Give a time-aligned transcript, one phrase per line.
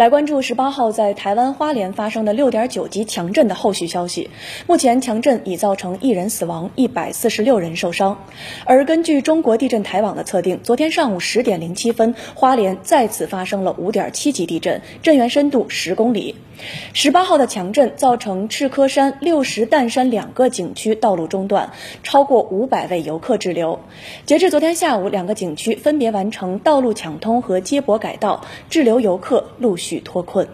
[0.00, 4.30] 来关注十八号在台湾花莲发生的六点九级强震的后续消息。
[4.66, 8.24] 目前强震已造成一人死亡，一百四十六人受伤。
[8.64, 16.34] 而根据中国地震台网的测定，昨天上午十点零七分，花莲再次发生了五点七级地震，震源深度十公里。
[16.92, 21.72] 十八号的强震造成赤科山、六石淡山两个景区道路中断，
[22.02, 23.80] 超过五百位游客滞留。
[24.24, 30.50] 截至昨天下午，两个景区分别完成道路抢通和接驳改道，滞留游客陆续续脱困。